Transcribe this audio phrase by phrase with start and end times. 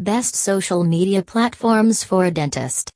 [0.00, 2.90] Best social media platforms for a dentist.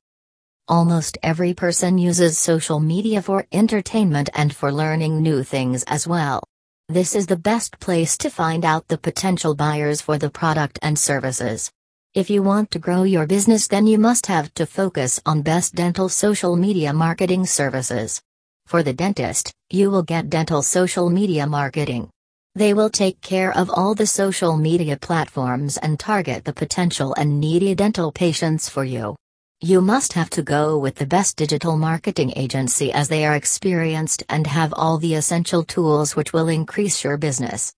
[0.67, 6.41] Almost every person uses social media for entertainment and for learning new things as well.
[6.89, 10.97] This is the best place to find out the potential buyers for the product and
[10.97, 11.69] services.
[12.15, 15.75] If you want to grow your business, then you must have to focus on best
[15.75, 18.19] dental social media marketing services.
[18.65, 22.09] For the dentist, you will get dental social media marketing.
[22.57, 27.41] They will take care of all the social media platforms and target the potential and
[27.41, 29.17] needy dental patients for you.
[29.59, 34.23] You must have to go with the best digital marketing agency as they are experienced
[34.29, 37.73] and have all the essential tools which will increase your business.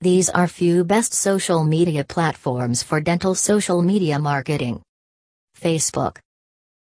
[0.00, 4.80] These are few best social media platforms for dental social media marketing.
[5.60, 6.18] Facebook.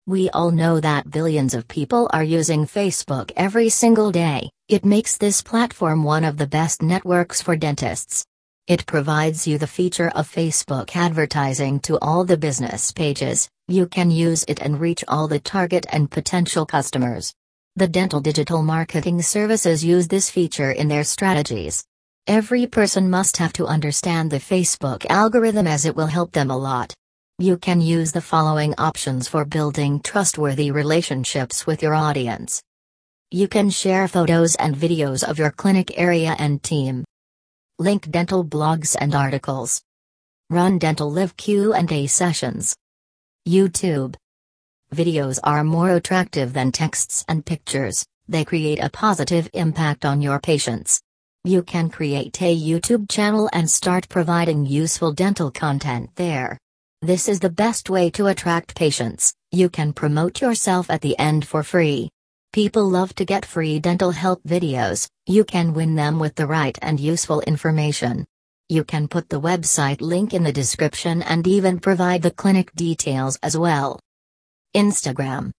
[0.06, 4.50] We all know that billions of people are using Facebook every single day.
[4.72, 8.26] It makes this platform one of the best networks for dentists.
[8.68, 14.10] It provides you the feature of Facebook advertising to all the business pages, you can
[14.10, 17.34] use it and reach all the target and potential customers.
[17.76, 21.84] The dental digital marketing services use this feature in their strategies.
[22.26, 26.58] Every person must have to understand the Facebook algorithm as it will help them a
[26.58, 26.94] lot.
[27.40, 32.62] You can use the following options for building trustworthy relationships with your audience.
[33.34, 37.06] You can share photos and videos of your clinic area and team.
[37.80, 39.82] Link dental blogs and articles.
[40.50, 42.76] Run dental live Q&A sessions.
[43.48, 44.16] YouTube.
[44.94, 48.06] Videos are more attractive than texts and pictures.
[48.28, 51.02] They create a positive impact on your patients.
[51.46, 56.58] You can create a YouTube channel and start providing useful dental content there.
[57.02, 59.34] This is the best way to attract patients.
[59.52, 62.10] You can promote yourself at the end for free.
[62.54, 66.78] People love to get free dental health videos, you can win them with the right
[66.82, 68.26] and useful information.
[68.68, 73.40] You can put the website link in the description and even provide the clinic details
[73.42, 74.02] as well.
[74.76, 75.52] Instagram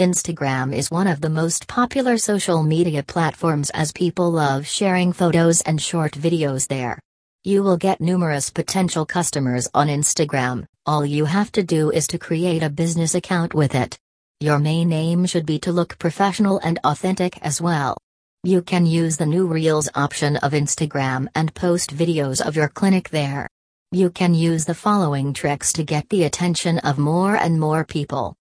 [0.00, 5.60] Instagram is one of the most popular social media platforms as people love sharing photos
[5.60, 6.98] and short videos there.
[7.44, 12.18] You will get numerous potential customers on Instagram, all you have to do is to
[12.18, 13.96] create a business account with it.
[14.40, 17.96] Your main aim should be to look professional and authentic as well.
[18.44, 23.08] You can use the new Reels option of Instagram and post videos of your clinic
[23.08, 23.48] there.
[23.92, 28.36] You can use the following tricks to get the attention of more and more people.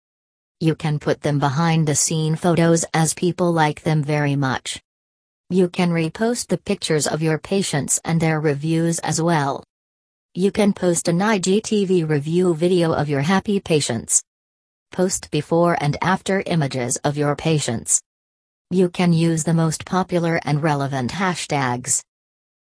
[0.60, 4.82] You can put them behind the scene photos as people like them very much.
[5.52, 9.64] You can repost the pictures of your patients and their reviews as well.
[10.34, 14.24] You can post an IGTV review video of your happy patients.
[14.94, 18.00] Post before and after images of your patients.
[18.70, 22.02] You can use the most popular and relevant hashtags.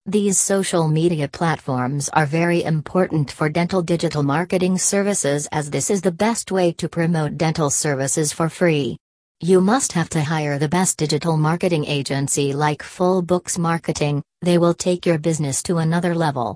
[0.05, 6.01] These social media platforms are very important for dental digital marketing services as this is
[6.01, 8.97] the best way to promote dental services for free.
[9.41, 14.57] You must have to hire the best digital marketing agency like Full Books Marketing, they
[14.57, 16.55] will take your business to another level.